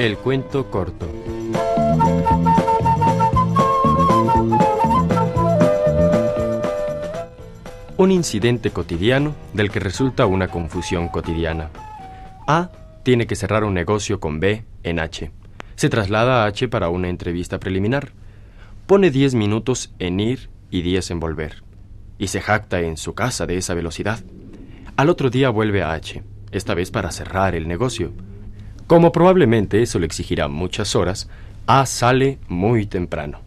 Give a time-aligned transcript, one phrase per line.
[0.00, 1.06] El cuento corto.
[7.98, 11.68] Un incidente cotidiano del que resulta una confusión cotidiana.
[12.46, 12.70] A
[13.02, 15.30] tiene que cerrar un negocio con B en H.
[15.76, 18.12] Se traslada a H para una entrevista preliminar.
[18.86, 21.69] Pone 10 minutos en ir y 10 en volver.
[22.20, 24.20] Y se jacta en su casa de esa velocidad.
[24.96, 28.12] Al otro día vuelve a H, esta vez para cerrar el negocio.
[28.86, 31.30] Como probablemente eso le exigirá muchas horas,
[31.66, 33.40] A sale muy temprano.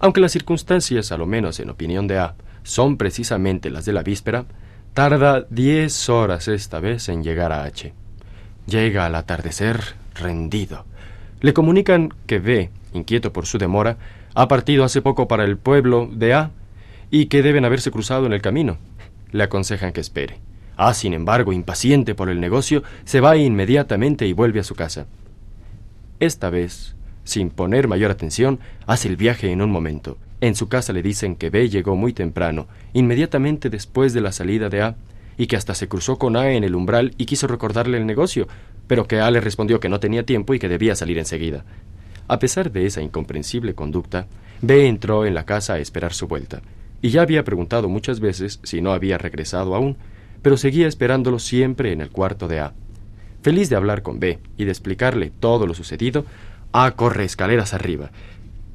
[0.00, 4.02] Aunque las circunstancias, a lo menos en opinión de A, son precisamente las de la
[4.02, 4.44] víspera,
[4.92, 7.94] tarda diez horas esta vez en llegar a H.
[8.66, 9.80] Llega al atardecer
[10.14, 10.84] rendido.
[11.40, 13.96] Le comunican que B, inquieto por su demora,
[14.34, 16.50] ha partido hace poco para el pueblo de A
[17.14, 18.76] y que deben haberse cruzado en el camino.
[19.30, 20.40] Le aconsejan que espere.
[20.76, 25.06] A, sin embargo, impaciente por el negocio, se va inmediatamente y vuelve a su casa.
[26.18, 28.58] Esta vez, sin poner mayor atención,
[28.88, 30.18] hace el viaje en un momento.
[30.40, 34.68] En su casa le dicen que B llegó muy temprano, inmediatamente después de la salida
[34.68, 34.96] de A,
[35.36, 38.48] y que hasta se cruzó con A en el umbral y quiso recordarle el negocio,
[38.88, 41.64] pero que A le respondió que no tenía tiempo y que debía salir enseguida.
[42.26, 44.26] A pesar de esa incomprensible conducta,
[44.62, 46.60] B entró en la casa a esperar su vuelta,
[47.02, 49.96] y ya había preguntado muchas veces si no había regresado aún,
[50.42, 52.74] pero seguía esperándolo siempre en el cuarto de A.
[53.42, 56.24] Feliz de hablar con B y de explicarle todo lo sucedido,
[56.72, 58.10] A corre escaleras arriba,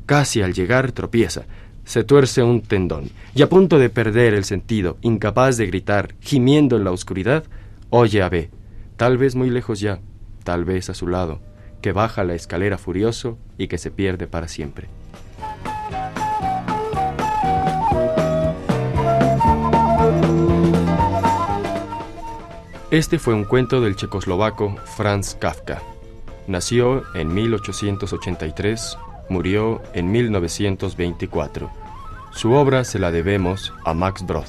[0.05, 1.43] Casi al llegar tropieza,
[1.85, 6.77] se tuerce un tendón y a punto de perder el sentido, incapaz de gritar, gimiendo
[6.77, 7.43] en la oscuridad,
[7.89, 8.49] oye a B,
[8.95, 9.99] tal vez muy lejos ya,
[10.43, 11.41] tal vez a su lado,
[11.81, 14.87] que baja la escalera furioso y que se pierde para siempre.
[22.91, 25.79] Este fue un cuento del checoslovaco Franz Kafka.
[26.47, 28.97] Nació en 1883
[29.29, 31.69] murió en 1924.
[32.31, 34.47] Su obra se la debemos a Max Brod.